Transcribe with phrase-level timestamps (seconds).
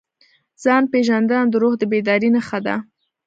[0.63, 2.75] ځان پېژندنه د روح د بیدارۍ نښه ده.